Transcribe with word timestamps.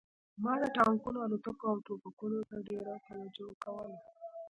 ما 0.43 0.53
ټانکونو 0.75 1.17
الوتکو 1.25 1.65
او 1.71 1.77
ټوپکونو 1.85 2.39
ته 2.49 2.55
ډېره 2.67 2.93
توجه 3.07 3.47
کوله 3.63 3.97